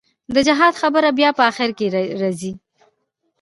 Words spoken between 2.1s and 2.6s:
رځي.